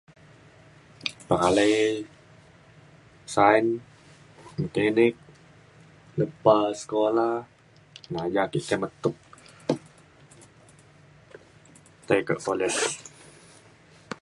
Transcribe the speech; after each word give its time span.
pekalai 1.27 1.73
sains 3.33 3.69
mekanik 4.59 5.15
lepa 6.19 6.55
sekola 6.81 7.27
na 8.13 8.21
ja 8.33 8.41
ake 8.47 8.59
kemet 8.67 8.93
tuk 9.03 9.15
tai 12.07 12.21
ke 12.27 12.33
kolej. 12.45 12.75